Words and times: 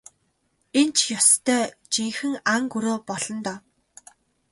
Энэ 0.79 0.93
ч 0.97 0.99
ёстой 1.19 1.63
жинхэнэ 1.93 2.39
ан 2.53 2.63
гөрөө 2.71 2.97
болно 3.09 3.39
доо. 3.45 3.57